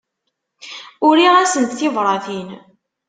Uriɣ-asent 1.07 1.77
tibratin. 1.79 2.49